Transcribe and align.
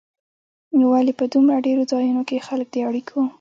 نو 0.77 0.85
ولې 0.93 1.13
په 1.19 1.25
دومره 1.33 1.63
ډېرو 1.67 1.83
ځایونو 1.91 2.21
کې 2.27 2.45
خلک 2.47 2.67
د 2.71 2.75
اړیکو 2.87 3.19